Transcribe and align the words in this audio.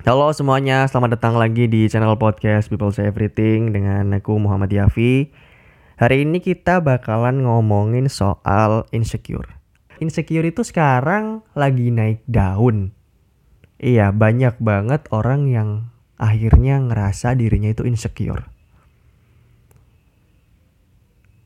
Halo 0.00 0.32
semuanya, 0.32 0.88
selamat 0.88 1.20
datang 1.20 1.36
lagi 1.36 1.68
di 1.68 1.84
channel 1.84 2.16
podcast 2.16 2.72
People 2.72 2.88
Say 2.88 3.04
Everything 3.04 3.68
dengan 3.68 4.16
aku 4.16 4.40
Muhammad 4.40 4.72
Yafi. 4.72 5.28
Hari 6.00 6.24
ini 6.24 6.40
kita 6.40 6.80
bakalan 6.80 7.44
ngomongin 7.44 8.08
soal 8.08 8.88
insecure. 8.96 9.60
Insecure 10.00 10.48
itu 10.48 10.64
sekarang 10.64 11.44
lagi 11.52 11.92
naik 11.92 12.24
daun. 12.24 12.96
Iya, 13.76 14.08
banyak 14.08 14.56
banget 14.64 15.04
orang 15.12 15.52
yang 15.52 15.92
akhirnya 16.16 16.80
ngerasa 16.80 17.36
dirinya 17.36 17.68
itu 17.68 17.84
insecure. 17.84 18.48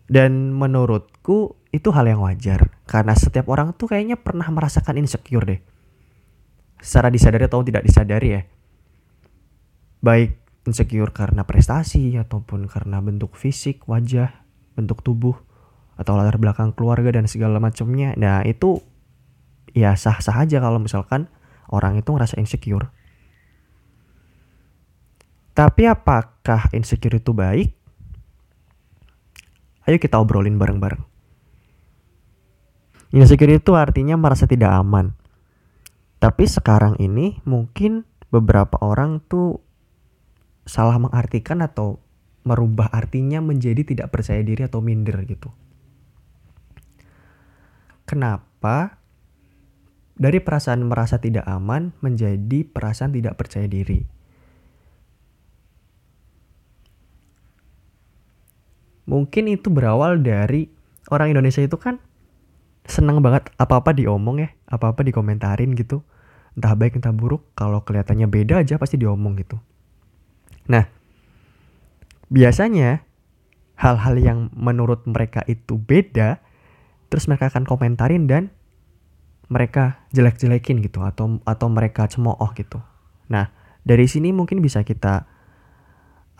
Dan 0.06 0.54
menurutku 0.54 1.58
itu 1.74 1.90
hal 1.90 2.06
yang 2.06 2.22
wajar 2.22 2.70
karena 2.86 3.18
setiap 3.18 3.50
orang 3.50 3.74
tuh 3.74 3.90
kayaknya 3.90 4.14
pernah 4.14 4.46
merasakan 4.46 5.02
insecure 5.02 5.42
deh 5.42 5.73
secara 6.84 7.08
disadari 7.08 7.48
atau 7.48 7.64
tidak 7.64 7.80
disadari 7.80 8.28
ya. 8.36 8.42
Baik 10.04 10.36
insecure 10.68 11.16
karena 11.16 11.48
prestasi 11.48 12.12
ataupun 12.20 12.68
karena 12.68 13.00
bentuk 13.00 13.32
fisik, 13.40 13.88
wajah, 13.88 14.44
bentuk 14.76 15.00
tubuh 15.00 15.40
atau 15.96 16.12
latar 16.20 16.36
belakang 16.36 16.76
keluarga 16.76 17.16
dan 17.16 17.24
segala 17.24 17.56
macamnya. 17.56 18.12
Nah, 18.20 18.44
itu 18.44 18.84
ya 19.72 19.96
sah-sah 19.96 20.44
aja 20.44 20.60
kalau 20.60 20.76
misalkan 20.76 21.32
orang 21.72 21.96
itu 21.96 22.12
ngerasa 22.12 22.36
insecure. 22.36 22.92
Tapi 25.56 25.88
apakah 25.88 26.68
insecure 26.76 27.16
itu 27.16 27.32
baik? 27.32 27.72
Ayo 29.88 29.96
kita 29.96 30.20
obrolin 30.20 30.60
bareng-bareng. 30.60 31.00
Insecure 33.14 33.56
itu 33.56 33.72
artinya 33.78 34.18
merasa 34.18 34.50
tidak 34.50 34.74
aman 34.74 35.23
tapi 36.24 36.48
sekarang 36.48 36.96
ini 37.04 37.44
mungkin 37.44 38.08
beberapa 38.32 38.80
orang 38.80 39.20
tuh 39.28 39.60
salah 40.64 40.96
mengartikan 40.96 41.60
atau 41.60 42.00
merubah 42.48 42.88
artinya 42.96 43.44
menjadi 43.44 43.84
tidak 43.84 44.08
percaya 44.08 44.40
diri 44.40 44.64
atau 44.64 44.80
minder 44.80 45.20
gitu. 45.28 45.52
Kenapa 48.08 48.96
dari 50.16 50.40
perasaan 50.40 50.88
merasa 50.88 51.20
tidak 51.20 51.44
aman 51.44 51.92
menjadi 52.00 52.64
perasaan 52.72 53.12
tidak 53.12 53.36
percaya 53.36 53.68
diri? 53.68 54.08
Mungkin 59.04 59.44
itu 59.52 59.68
berawal 59.68 60.24
dari 60.24 60.72
orang 61.12 61.36
Indonesia 61.36 61.60
itu 61.60 61.76
kan 61.76 62.00
senang 62.88 63.20
banget 63.20 63.52
apa-apa 63.60 63.92
diomong 63.92 64.40
ya, 64.40 64.48
apa-apa 64.72 65.04
dikomentarin 65.04 65.76
gitu 65.76 66.00
entah 66.54 66.74
baik 66.78 66.98
entah 66.98 67.14
buruk 67.14 67.42
kalau 67.58 67.82
kelihatannya 67.82 68.30
beda 68.30 68.62
aja 68.62 68.78
pasti 68.78 68.98
diomong 68.98 69.34
gitu. 69.38 69.58
Nah 70.70 70.86
biasanya 72.30 73.04
hal-hal 73.74 74.14
yang 74.18 74.38
menurut 74.54 75.04
mereka 75.04 75.42
itu 75.50 75.76
beda 75.76 76.38
terus 77.10 77.26
mereka 77.26 77.50
akan 77.50 77.66
komentarin 77.66 78.26
dan 78.30 78.54
mereka 79.50 80.02
jelek-jelekin 80.16 80.80
gitu 80.80 81.04
atau 81.04 81.38
atau 81.44 81.66
mereka 81.68 82.06
cemooh 82.08 82.50
gitu. 82.56 82.80
Nah 83.28 83.50
dari 83.84 84.08
sini 84.08 84.32
mungkin 84.32 84.64
bisa 84.64 84.86
kita 84.86 85.28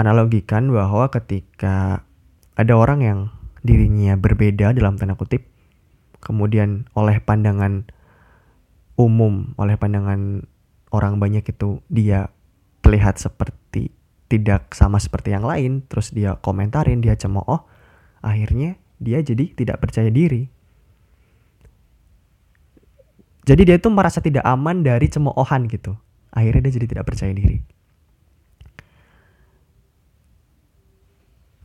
analogikan 0.01 0.71
bahwa 0.73 1.11
ketika 1.13 2.07
ada 2.55 2.75
orang 2.75 3.01
yang 3.03 3.19
dirinya 3.67 4.15
berbeda 4.19 4.75
dalam 4.77 4.99
tanda 4.99 5.17
kutip 5.17 5.47
kemudian 6.25 6.89
oleh 6.97 7.21
pandangan 7.21 7.85
umum 8.95 9.55
oleh 9.59 9.75
pandangan 9.75 10.47
orang 10.95 11.19
banyak 11.19 11.43
itu 11.47 11.83
dia 11.91 12.31
terlihat 12.81 13.19
seperti 13.19 13.91
tidak 14.31 14.71
sama 14.75 15.03
seperti 15.03 15.35
yang 15.35 15.45
lain 15.47 15.83
terus 15.91 16.15
dia 16.15 16.39
komentarin 16.39 17.03
dia 17.03 17.19
cemooh 17.19 17.67
akhirnya 18.25 18.79
dia 19.05 19.21
jadi 19.21 19.53
tidak 19.53 19.85
percaya 19.85 20.09
diri. 20.09 20.49
Jadi 23.45 23.63
dia 23.69 23.77
tuh 23.77 23.93
merasa 23.93 24.25
tidak 24.25 24.41
aman 24.49 24.81
dari 24.81 25.05
cemoohan 25.05 25.69
gitu. 25.69 25.93
Akhirnya 26.33 26.65
dia 26.65 26.75
jadi 26.81 26.87
tidak 26.89 27.05
percaya 27.13 27.33
diri. 27.37 27.61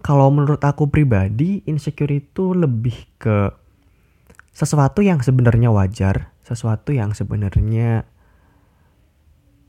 Kalau 0.03 0.27
menurut 0.27 0.59
aku 0.59 0.91
pribadi 0.91 1.63
insecure 1.63 2.11
itu 2.11 2.51
lebih 2.51 3.07
ke 3.15 3.47
sesuatu 4.51 4.99
yang 4.99 5.23
sebenarnya 5.23 5.71
wajar 5.71 6.35
sesuatu 6.49 6.89
yang 6.89 7.13
sebenarnya 7.13 8.09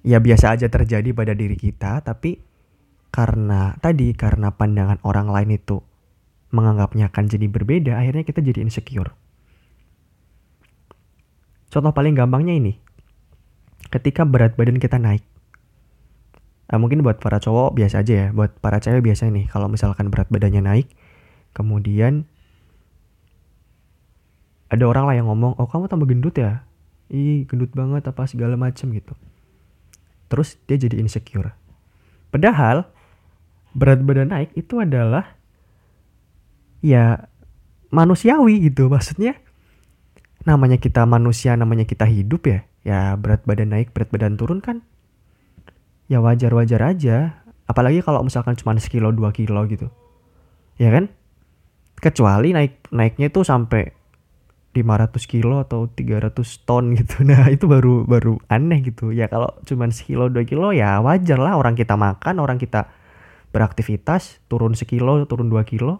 ya 0.00 0.18
biasa 0.18 0.56
aja 0.56 0.72
terjadi 0.72 1.12
pada 1.12 1.36
diri 1.36 1.60
kita 1.60 2.00
tapi 2.00 2.40
karena 3.12 3.76
tadi 3.84 4.16
karena 4.16 4.54
pandangan 4.54 4.96
orang 5.04 5.28
lain 5.28 5.60
itu 5.60 5.84
menganggapnya 6.50 7.12
akan 7.12 7.24
jadi 7.28 7.46
berbeda 7.52 7.92
akhirnya 8.00 8.24
kita 8.24 8.40
jadi 8.40 8.64
insecure. 8.64 9.12
Contoh 11.70 11.92
paling 11.94 12.16
gampangnya 12.18 12.56
ini 12.56 12.74
ketika 13.92 14.26
berat 14.26 14.58
badan 14.58 14.82
kita 14.82 14.98
naik. 14.98 15.22
Nah, 16.70 16.78
mungkin 16.78 17.02
buat 17.02 17.18
para 17.18 17.42
cowok 17.42 17.74
biasa 17.74 18.06
aja 18.06 18.14
ya 18.14 18.26
buat 18.30 18.54
para 18.62 18.78
cewek 18.78 19.02
biasa 19.02 19.26
nih 19.26 19.50
kalau 19.50 19.66
misalkan 19.66 20.06
berat 20.06 20.30
badannya 20.30 20.62
naik 20.62 20.86
kemudian 21.50 22.30
ada 24.70 24.86
orang 24.86 25.10
lah 25.10 25.14
yang 25.18 25.26
ngomong 25.26 25.58
oh 25.58 25.66
kamu 25.66 25.90
tambah 25.90 26.06
gendut 26.06 26.38
ya 26.38 26.62
ih 27.10 27.44
gendut 27.44 27.74
banget 27.74 28.06
apa 28.06 28.24
segala 28.24 28.54
macem 28.54 28.94
gitu. 28.94 29.12
Terus 30.30 30.56
dia 30.70 30.78
jadi 30.78 31.02
insecure. 31.02 31.52
Padahal 32.30 32.86
berat 33.74 34.02
badan 34.06 34.30
naik 34.30 34.54
itu 34.54 34.78
adalah 34.78 35.34
ya 36.80 37.26
manusiawi 37.90 38.70
gitu. 38.70 38.86
Maksudnya 38.86 39.34
namanya 40.46 40.78
kita 40.78 41.04
manusia 41.04 41.58
namanya 41.58 41.84
kita 41.84 42.06
hidup 42.06 42.48
ya 42.48 42.58
ya 42.80 43.12
berat 43.18 43.44
badan 43.44 43.76
naik 43.76 43.92
berat 43.92 44.08
badan 44.08 44.40
turun 44.40 44.64
kan 44.64 44.86
ya 46.06 46.22
wajar 46.22 46.54
wajar 46.54 46.80
aja. 46.86 47.42
Apalagi 47.66 48.02
kalau 48.02 48.22
misalkan 48.26 48.58
cuma 48.58 48.74
sekilo 48.78 49.14
dua 49.14 49.30
kilo 49.30 49.62
gitu. 49.70 49.90
Ya 50.74 50.90
kan? 50.90 51.10
Kecuali 52.00 52.50
naik 52.50 52.90
naiknya 52.90 53.30
itu 53.30 53.46
sampai 53.46 53.99
500 54.70 55.26
kilo 55.26 55.58
atau 55.58 55.90
300 55.90 56.38
ton 56.62 56.94
gitu. 56.94 57.22
Nah, 57.28 57.50
itu 57.50 57.66
baru 57.66 58.06
baru 58.06 58.38
aneh 58.46 58.86
gitu. 58.86 59.10
Ya 59.10 59.26
kalau 59.26 59.50
cuman 59.66 59.90
sekilo 59.90 60.30
2 60.30 60.46
kilo 60.46 60.70
ya 60.70 61.02
wajar 61.02 61.38
lah 61.42 61.58
orang 61.58 61.74
kita 61.74 61.98
makan, 61.98 62.38
orang 62.38 62.58
kita 62.58 62.86
beraktivitas 63.50 64.38
turun 64.46 64.78
sekilo, 64.78 65.26
turun 65.26 65.50
2 65.50 65.58
kilo. 65.66 65.98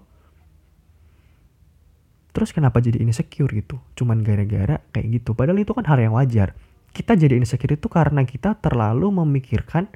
Terus 2.31 2.55
kenapa 2.55 2.79
jadi 2.79 3.03
insecure 3.03 3.51
gitu? 3.51 3.83
Cuman 3.99 4.23
gara-gara 4.23 4.79
kayak 4.95 5.07
gitu. 5.19 5.35
Padahal 5.35 5.59
itu 5.59 5.75
kan 5.75 5.83
hal 5.91 5.99
yang 5.99 6.15
wajar. 6.15 6.55
Kita 6.95 7.19
jadi 7.19 7.35
insecure 7.35 7.75
itu 7.75 7.91
karena 7.91 8.23
kita 8.23 8.55
terlalu 8.63 9.11
memikirkan 9.11 9.91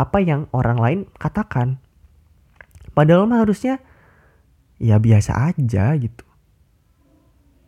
apa 0.00 0.18
yang 0.24 0.48
orang 0.56 0.80
lain 0.80 1.00
katakan. 1.20 1.76
Padahal 2.96 3.28
mah 3.28 3.44
harusnya 3.44 3.84
ya 4.80 4.96
biasa 4.96 5.52
aja 5.52 5.92
gitu 5.96 6.25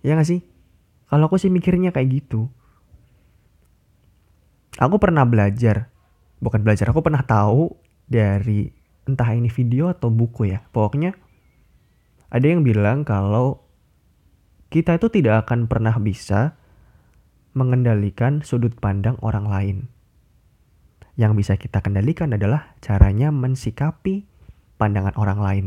Ya 0.08 0.16
gak 0.16 0.24
sih? 0.24 0.40
Kalau 1.12 1.28
aku 1.28 1.36
sih 1.36 1.52
mikirnya 1.52 1.92
kayak 1.92 2.24
gitu. 2.24 2.48
Aku 4.80 4.96
pernah 4.96 5.28
belajar, 5.28 5.92
bukan 6.40 6.64
belajar, 6.64 6.88
aku 6.88 7.04
pernah 7.04 7.20
tahu 7.20 7.76
dari 8.08 8.72
entah 9.04 9.28
ini 9.36 9.52
video 9.52 9.92
atau 9.92 10.08
buku 10.08 10.48
ya. 10.48 10.64
Pokoknya 10.72 11.12
ada 12.32 12.46
yang 12.48 12.64
bilang 12.64 13.04
kalau 13.04 13.60
kita 14.72 14.96
itu 14.96 15.12
tidak 15.12 15.44
akan 15.44 15.68
pernah 15.68 15.92
bisa 16.00 16.56
mengendalikan 17.52 18.40
sudut 18.40 18.72
pandang 18.80 19.20
orang 19.20 19.44
lain. 19.44 19.78
Yang 21.18 21.32
bisa 21.36 21.52
kita 21.60 21.84
kendalikan 21.84 22.32
adalah 22.32 22.72
caranya 22.78 23.28
mensikapi 23.28 24.24
pandangan 24.78 25.18
orang 25.18 25.40
lain. 25.42 25.66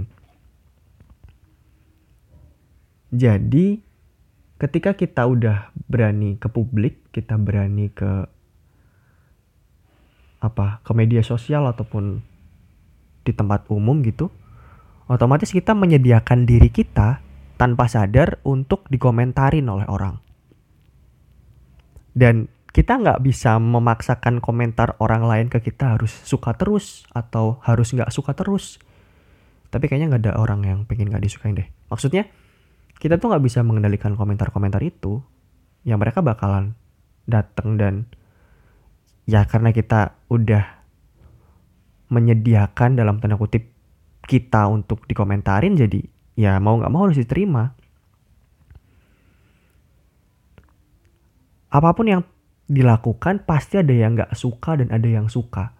Jadi, 3.12 3.91
ketika 4.62 4.94
kita 4.94 5.25
udah 5.25 5.74
berani 5.90 6.38
ke 6.38 6.46
publik, 6.46 7.10
kita 7.10 7.34
berani 7.42 7.90
ke 7.90 8.30
apa 10.42 10.86
ke 10.86 10.92
media 10.94 11.25
sosial 11.25 11.66
ataupun 11.66 12.22
di 13.25 13.34
tempat 13.34 13.66
umum 13.74 14.06
gitu, 14.06 14.30
otomatis 15.10 15.50
kita 15.50 15.74
menyediakan 15.74 16.46
diri 16.46 16.69
kita 16.69 17.25
tanpa 17.58 17.90
sadar 17.90 18.38
untuk 18.46 18.86
dikomentarin 18.94 19.66
oleh 19.66 19.90
orang. 19.90 20.22
Dan 22.13 22.46
kita 22.69 23.02
nggak 23.02 23.22
bisa 23.25 23.58
memaksakan 23.58 24.46
komentar 24.46 24.94
orang 25.02 25.25
lain 25.25 25.48
ke 25.50 25.58
kita 25.58 25.98
harus 25.98 26.13
suka 26.22 26.54
terus 26.54 27.10
atau 27.18 27.58
harus 27.66 27.98
nggak 27.98 28.13
suka 28.13 28.38
terus. 28.38 28.78
Tapi 29.74 29.90
kayaknya 29.90 30.13
nggak 30.13 30.24
ada 30.30 30.34
orang 30.38 30.62
yang 30.66 30.80
pengen 30.86 31.10
nggak 31.10 31.24
disukain 31.25 31.58
deh. 31.58 31.69
Maksudnya 31.90 32.30
kita 33.01 33.18
tuh 33.18 33.33
nggak 33.33 33.42
bisa 33.42 33.65
mengendalikan 33.65 34.13
komentar-komentar 34.13 34.77
itu. 34.86 35.25
Ya 35.81 35.98
mereka 35.98 36.21
bakalan 36.21 36.77
datang 37.25 37.81
dan 37.81 38.06
ya 39.25 39.50
karena 39.50 39.74
kita 39.74 40.21
udah 40.30 40.62
menyediakan 42.13 42.94
dalam 42.94 43.18
tanda 43.18 43.42
kutip 43.42 43.74
kita 44.30 44.69
untuk 44.69 45.09
dikomentarin 45.09 45.74
jadi 45.74 46.06
ya 46.38 46.62
mau 46.62 46.77
nggak 46.77 46.94
mau 46.94 47.09
harus 47.09 47.18
diterima. 47.18 47.74
Apa 51.74 51.98
pun 51.98 52.06
yang 52.06 52.21
dilakukan 52.69 53.50
pasti 53.50 53.81
ada 53.81 53.95
yang 53.98 54.13
nggak 54.13 54.38
suka 54.38 54.77
dan 54.77 54.94
ada 54.94 55.09
yang 55.09 55.25
suka. 55.25 55.74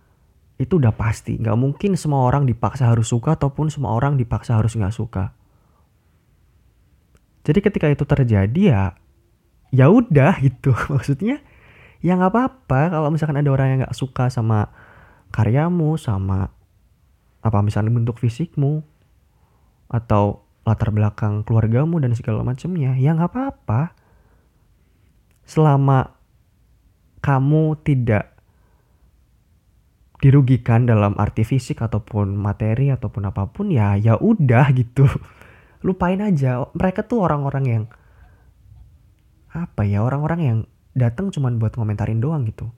Itu 0.58 0.82
udah 0.82 0.98
pasti. 0.98 1.38
Nggak 1.38 1.58
mungkin 1.62 1.94
semua 1.94 2.26
orang 2.26 2.50
dipaksa 2.50 2.90
harus 2.90 3.14
suka 3.14 3.38
ataupun 3.38 3.70
semua 3.70 3.94
orang 3.94 4.18
dipaksa 4.18 4.58
harus 4.58 4.74
nggak 4.74 4.96
suka 4.98 5.38
jadi 7.42 7.60
ketika 7.60 7.88
itu 7.90 8.06
terjadi 8.06 8.62
ya 8.62 8.84
ya 9.74 9.88
udah 9.90 10.38
gitu. 10.44 10.76
Maksudnya 10.94 11.42
ya 12.04 12.14
nggak 12.18 12.32
apa-apa 12.34 12.82
kalau 12.94 13.10
misalkan 13.10 13.40
ada 13.42 13.50
orang 13.50 13.68
yang 13.74 13.80
nggak 13.88 13.98
suka 13.98 14.30
sama 14.30 14.70
karyamu 15.32 15.96
sama 16.02 16.52
apa 17.42 17.60
misalnya 17.64 17.94
bentuk 17.94 18.20
fisikmu 18.20 18.84
atau 19.90 20.46
latar 20.62 20.94
belakang 20.94 21.42
keluargamu 21.42 21.98
dan 21.98 22.14
segala 22.14 22.46
macamnya 22.46 22.94
ya 23.00 23.18
nggak 23.18 23.32
apa-apa. 23.34 23.98
Selama 25.48 26.14
kamu 27.22 27.82
tidak 27.82 28.32
dirugikan 30.22 30.86
dalam 30.86 31.18
arti 31.18 31.42
fisik 31.42 31.82
ataupun 31.82 32.38
materi 32.38 32.94
ataupun 32.94 33.26
apa 33.26 33.50
pun 33.50 33.74
ya 33.74 33.98
ya 33.98 34.22
udah 34.22 34.70
gitu 34.78 35.10
lupain 35.82 36.22
aja. 36.22 36.66
Mereka 36.74 37.06
tuh 37.06 37.26
orang-orang 37.26 37.66
yang 37.66 37.84
apa 39.52 39.84
ya 39.84 40.00
orang-orang 40.00 40.40
yang 40.40 40.58
datang 40.96 41.30
cuman 41.30 41.60
buat 41.60 41.76
ngomentarin 41.76 42.24
doang 42.24 42.48
gitu. 42.48 42.72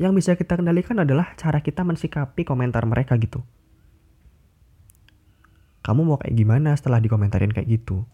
Yang 0.00 0.12
bisa 0.16 0.30
kita 0.38 0.56
kendalikan 0.56 0.96
adalah 1.02 1.36
cara 1.36 1.60
kita 1.60 1.84
mensikapi 1.84 2.46
komentar 2.46 2.86
mereka 2.88 3.20
gitu. 3.20 3.44
Kamu 5.84 6.04
mau 6.04 6.16
kayak 6.20 6.36
gimana 6.36 6.72
setelah 6.76 7.00
dikomentarin 7.00 7.52
kayak 7.52 7.68
gitu? 7.68 8.04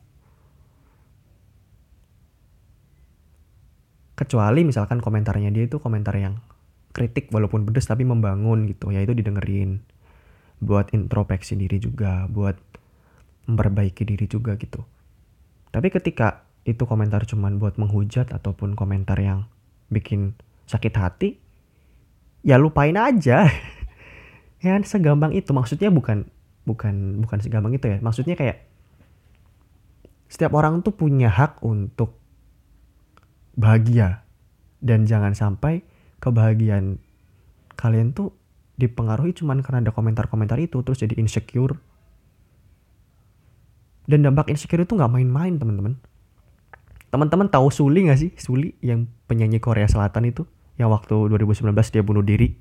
Kecuali 4.17 4.65
misalkan 4.65 4.99
komentarnya 4.99 5.53
dia 5.53 5.69
itu 5.69 5.77
komentar 5.77 6.17
yang 6.17 6.41
kritik 6.97 7.29
walaupun 7.29 7.69
pedes 7.69 7.85
tapi 7.85 8.09
membangun 8.09 8.65
gitu 8.65 8.89
ya 8.89 9.05
itu 9.05 9.13
didengerin 9.13 9.85
buat 10.61 10.93
introspeksi 10.97 11.57
diri 11.57 11.77
juga 11.77 12.25
buat 12.29 12.57
memperbaiki 13.47 14.03
diri 14.03 14.27
juga 14.27 14.57
gitu. 14.57 14.83
Tapi 15.71 15.89
ketika 15.93 16.47
itu 16.67 16.83
komentar 16.83 17.23
cuman 17.29 17.63
buat 17.63 17.79
menghujat 17.79 18.35
ataupun 18.35 18.75
komentar 18.75 19.17
yang 19.23 19.47
bikin 19.87 20.35
sakit 20.67 20.95
hati 20.99 21.31
ya 22.47 22.57
lupain 22.57 22.95
aja. 22.95 23.47
Ya 24.65 24.73
segampang 24.83 25.37
itu. 25.37 25.53
Maksudnya 25.53 25.93
bukan 25.93 26.27
bukan 26.65 27.23
bukan 27.23 27.39
segampang 27.39 27.77
itu 27.77 27.87
ya. 27.87 27.99
Maksudnya 28.01 28.35
kayak 28.35 28.67
setiap 30.27 30.57
orang 30.59 30.81
tuh 30.81 30.97
punya 30.97 31.29
hak 31.29 31.61
untuk 31.61 32.17
bahagia. 33.55 34.27
Dan 34.81 35.05
jangan 35.07 35.37
sampai 35.37 35.85
kebahagiaan 36.19 36.99
kalian 37.79 38.17
tuh 38.17 38.33
dipengaruhi 38.77 39.33
cuman 39.33 39.65
karena 39.65 39.89
ada 39.89 39.93
komentar-komentar 39.93 40.61
itu 40.61 40.85
terus 40.85 41.01
jadi 41.01 41.17
insecure. 41.17 41.77
Dan 44.07 44.23
dampak 44.23 44.53
insecure 44.53 44.87
itu 44.87 44.95
nggak 44.95 45.11
main-main 45.11 45.59
teman-teman. 45.59 45.99
Teman-teman 47.11 47.49
tahu 47.51 47.73
Suli 47.73 48.07
nggak 48.07 48.21
sih? 48.21 48.31
Suli 48.39 48.77
yang 48.85 49.11
penyanyi 49.27 49.59
Korea 49.59 49.89
Selatan 49.89 50.29
itu 50.31 50.47
yang 50.77 50.93
waktu 50.93 51.33
2019 51.33 51.73
dia 51.73 52.03
bunuh 52.05 52.23
diri 52.23 52.55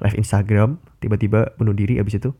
live 0.00 0.16
Instagram 0.16 0.80
tiba-tiba 0.98 1.54
bunuh 1.60 1.76
diri 1.76 2.00
abis 2.00 2.18
itu. 2.18 2.32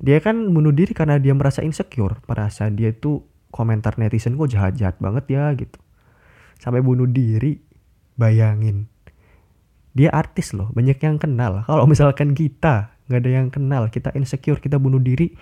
Dia 0.00 0.18
kan 0.20 0.50
bunuh 0.50 0.72
diri 0.72 0.92
karena 0.96 1.20
dia 1.20 1.32
merasa 1.36 1.60
insecure 1.60 2.20
merasa 2.26 2.68
dia 2.72 2.92
tuh 2.92 3.24
komentar 3.52 3.96
netizen 3.96 4.36
kok 4.36 4.50
jahat-jahat 4.50 4.96
banget 4.98 5.24
ya 5.30 5.52
gitu. 5.54 5.78
Sampai 6.58 6.80
bunuh 6.80 7.06
diri 7.06 7.60
bayangin 8.16 8.88
dia 9.96 10.12
artis 10.12 10.52
loh 10.52 10.68
banyak 10.76 11.00
yang 11.00 11.16
kenal. 11.16 11.64
Kalau 11.64 11.88
misalkan 11.88 12.36
kita 12.36 12.92
nggak 13.08 13.20
ada 13.24 13.30
yang 13.32 13.48
kenal 13.48 13.88
kita 13.88 14.12
insecure 14.12 14.60
kita 14.60 14.76
bunuh 14.76 15.00
diri 15.00 15.32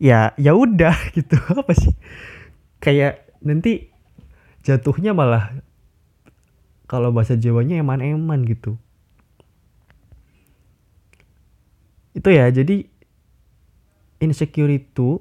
ya 0.00 0.32
ya 0.40 0.56
udah 0.56 0.96
gitu. 1.16 1.36
Apa 1.36 1.76
sih? 1.76 1.92
Kayak 2.80 3.28
nanti 3.44 3.92
jatuhnya 4.64 5.12
malah 5.12 5.52
kalau 6.88 7.12
bahasa 7.12 7.36
Jawanya 7.36 7.84
eman-eman 7.84 8.40
gitu. 8.48 8.80
Itu 12.16 12.28
ya 12.32 12.48
jadi 12.48 12.88
insecure 14.24 14.72
itu 14.72 15.20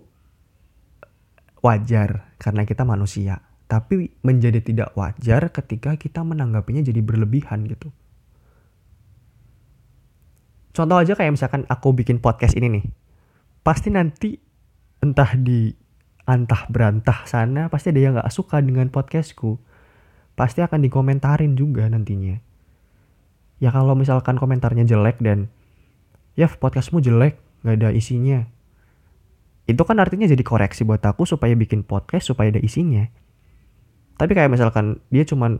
wajar 1.59 2.31
karena 2.39 2.63
kita 2.63 2.87
manusia. 2.87 3.43
Tapi 3.67 4.19
menjadi 4.23 4.59
tidak 4.59 4.95
wajar 4.99 5.51
ketika 5.51 5.95
kita 5.95 6.23
menanggapinya 6.27 6.83
jadi 6.83 6.99
berlebihan 6.99 7.67
gitu. 7.67 7.91
Contoh 10.81 10.97
aja 10.97 11.13
kayak 11.13 11.37
misalkan 11.37 11.69
aku 11.69 11.93
bikin 11.93 12.17
podcast 12.17 12.57
ini 12.57 12.81
nih. 12.81 12.85
Pasti 13.61 13.93
nanti 13.93 14.33
entah 15.05 15.37
di 15.37 15.69
antah 16.25 16.65
berantah 16.73 17.29
sana 17.29 17.69
pasti 17.69 17.93
ada 17.93 18.01
yang 18.01 18.17
gak 18.17 18.33
suka 18.33 18.57
dengan 18.65 18.89
podcastku. 18.89 19.61
Pasti 20.33 20.65
akan 20.65 20.81
dikomentarin 20.81 21.53
juga 21.53 21.85
nantinya. 21.85 22.41
Ya 23.61 23.69
kalau 23.69 23.93
misalkan 23.93 24.41
komentarnya 24.41 24.89
jelek 24.89 25.21
dan 25.21 25.53
ya 26.33 26.49
podcastmu 26.49 26.97
jelek, 26.97 27.37
gak 27.61 27.77
ada 27.77 27.93
isinya. 27.93 28.49
Itu 29.69 29.85
kan 29.85 30.01
artinya 30.01 30.25
jadi 30.25 30.41
koreksi 30.41 30.81
buat 30.81 31.05
aku 31.05 31.29
supaya 31.29 31.53
bikin 31.53 31.85
podcast 31.85 32.33
supaya 32.33 32.49
ada 32.49 32.57
isinya 32.57 33.05
tapi 34.21 34.37
kayak 34.37 34.53
misalkan 34.53 35.01
dia 35.09 35.25
cuman 35.25 35.57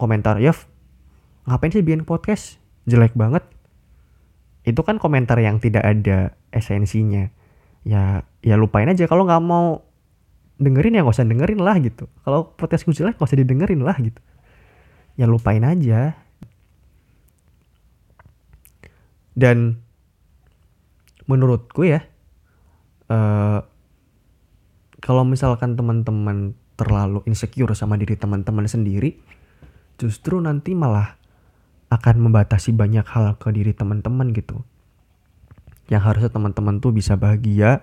komentar 0.00 0.40
ya 0.40 0.56
ngapain 1.44 1.68
sih 1.68 1.84
bikin 1.84 2.08
podcast 2.08 2.56
jelek 2.88 3.12
banget 3.12 3.44
itu 4.64 4.80
kan 4.84 5.00
komentar 5.00 5.40
yang 5.40 5.62
tidak 5.62 5.84
ada 5.84 6.36
esensinya. 6.52 7.28
Ya 7.86 8.24
ya 8.44 8.54
lupain 8.60 8.88
aja. 8.88 9.08
Kalau 9.08 9.24
nggak 9.24 9.42
mau 9.44 9.84
dengerin 10.60 10.96
ya 10.96 11.00
nggak 11.04 11.16
usah 11.16 11.28
dengerin 11.28 11.60
lah 11.64 11.76
gitu. 11.80 12.04
Kalau 12.24 12.52
podcastku 12.56 12.92
jelek 12.92 13.16
nggak 13.16 13.28
usah 13.28 13.40
didengerin 13.40 13.80
lah 13.80 13.96
gitu. 13.96 14.20
Ya 15.16 15.24
lupain 15.24 15.64
aja. 15.64 16.16
Dan 19.32 19.80
menurutku 21.24 21.86
ya 21.86 22.04
uh, 23.08 23.62
kalau 25.00 25.24
misalkan 25.24 25.78
teman-teman 25.78 26.52
terlalu 26.76 27.24
insecure 27.28 27.72
sama 27.76 27.96
diri 28.00 28.16
teman-teman 28.16 28.64
sendiri, 28.64 29.20
justru 30.00 30.40
nanti 30.40 30.72
malah 30.72 31.19
akan 31.90 32.30
membatasi 32.30 32.70
banyak 32.72 33.02
hal 33.02 33.36
ke 33.36 33.50
diri 33.50 33.74
teman-teman 33.74 34.30
gitu. 34.30 34.62
Yang 35.90 36.02
harusnya 36.06 36.30
teman-teman 36.30 36.78
tuh 36.78 36.94
bisa 36.94 37.18
bahagia, 37.18 37.82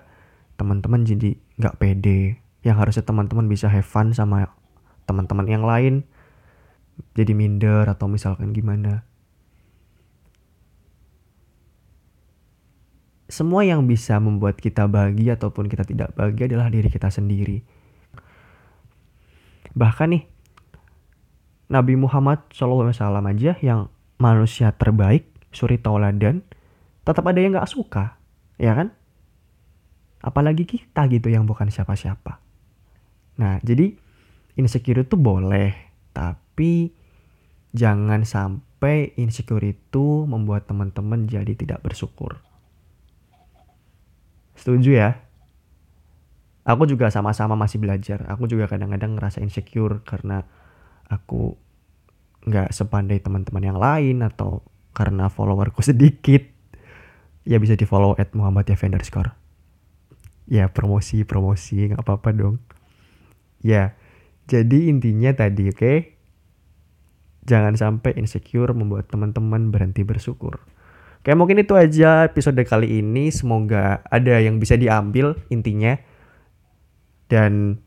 teman-teman 0.56 1.04
jadi 1.04 1.36
nggak 1.60 1.76
pede. 1.76 2.40
Yang 2.64 2.76
harusnya 2.80 3.04
teman-teman 3.04 3.46
bisa 3.46 3.68
have 3.68 3.84
fun 3.84 4.16
sama 4.16 4.48
teman-teman 5.04 5.46
yang 5.46 5.64
lain, 5.64 6.08
jadi 7.12 7.32
minder 7.36 7.84
atau 7.84 8.08
misalkan 8.08 8.56
gimana. 8.56 9.04
Semua 13.28 13.60
yang 13.60 13.84
bisa 13.84 14.16
membuat 14.16 14.56
kita 14.56 14.88
bahagia 14.88 15.36
ataupun 15.36 15.68
kita 15.68 15.84
tidak 15.84 16.16
bahagia 16.16 16.48
adalah 16.48 16.72
diri 16.72 16.88
kita 16.88 17.12
sendiri 17.12 17.60
Bahkan 19.78 20.08
nih, 20.10 20.24
Nabi 21.70 21.94
Muhammad 21.94 22.42
SAW 22.50 22.90
aja 22.90 23.54
yang 23.62 23.92
manusia 24.18 24.74
terbaik, 24.74 25.30
suri 25.54 25.78
tauladan, 25.78 26.44
tetap 27.06 27.24
ada 27.24 27.38
yang 27.38 27.56
gak 27.56 27.70
suka, 27.70 28.18
ya 28.60 28.74
kan? 28.74 28.92
Apalagi 30.20 30.66
kita 30.66 31.06
gitu 31.08 31.30
yang 31.30 31.46
bukan 31.46 31.70
siapa-siapa. 31.70 32.42
Nah, 33.38 33.62
jadi 33.62 33.94
insecure 34.58 35.06
itu 35.06 35.14
boleh, 35.14 35.72
tapi 36.10 36.90
jangan 37.70 38.26
sampai 38.26 39.14
insecure 39.14 39.62
itu 39.62 40.26
membuat 40.26 40.66
teman-teman 40.66 41.30
jadi 41.30 41.54
tidak 41.54 41.86
bersyukur. 41.86 42.42
Setuju 44.58 44.90
ya? 44.90 45.10
aku 46.68 46.84
juga 46.84 47.08
sama-sama 47.08 47.56
masih 47.56 47.80
belajar 47.80 48.28
aku 48.28 48.44
juga 48.44 48.68
kadang-kadang 48.68 49.16
ngerasa 49.16 49.40
insecure 49.40 50.04
karena 50.04 50.44
aku 51.08 51.56
nggak 52.48 52.72
sepandai 52.72 53.20
teman-teman 53.20 53.62
yang 53.62 53.78
lain 53.78 54.24
atau 54.24 54.64
karena 54.96 55.28
followerku 55.28 55.84
sedikit 55.90 56.42
ya 57.44 57.60
bisa 57.60 57.76
di 57.76 57.84
follow 57.84 58.16
at 58.16 58.32
Muhammad 58.32 58.68
underscore 58.68 59.32
ya 60.48 60.72
promosi 60.72 61.24
promosi 61.28 61.92
nggak 61.92 62.00
apa-apa 62.00 62.30
dong 62.32 62.56
ya 63.60 63.92
jadi 64.48 64.88
intinya 64.88 65.32
tadi 65.36 65.68
oke 65.68 65.76
okay? 65.76 66.18
Jangan 67.48 67.80
sampai 67.80 68.12
insecure 68.20 68.76
membuat 68.76 69.08
teman-teman 69.08 69.72
berhenti 69.72 70.04
bersyukur. 70.04 70.60
Oke, 71.24 71.32
mungkin 71.32 71.56
itu 71.56 71.72
aja 71.72 72.28
episode 72.28 72.60
kali 72.68 73.00
ini. 73.00 73.32
Semoga 73.32 74.04
ada 74.04 74.36
yang 74.36 74.60
bisa 74.60 74.76
diambil 74.76 75.32
intinya. 75.48 75.96
Dan 77.32 77.80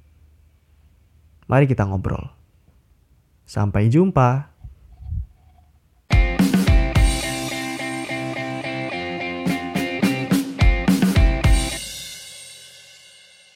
mari 1.45 1.69
kita 1.69 1.85
ngobrol. 1.85 2.33
Sampai 3.45 3.93
jumpa. 3.93 4.49